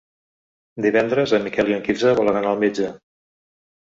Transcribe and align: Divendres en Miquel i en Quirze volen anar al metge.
Divendres 0.85 1.33
en 1.37 1.43
Miquel 1.49 1.69
i 1.73 1.77
en 1.77 1.85
Quirze 1.87 2.15
volen 2.21 2.39
anar 2.39 2.53
al 2.53 2.63
metge. 2.65 2.89